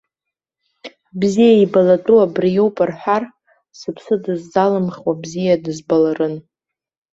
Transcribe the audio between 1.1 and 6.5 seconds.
Бзиа ибалатәу абри иоуп рҳәар, сыԥсы дысзалымхуа, бзиа дызбаларын.